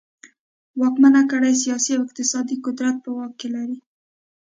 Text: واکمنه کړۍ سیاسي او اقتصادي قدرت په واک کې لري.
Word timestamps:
واکمنه 0.79 1.21
کړۍ 1.31 1.53
سیاسي 1.63 1.91
او 1.95 2.03
اقتصادي 2.05 2.55
قدرت 2.65 2.95
په 3.03 3.09
واک 3.17 3.33
کې 3.39 3.47
لري. 3.55 3.77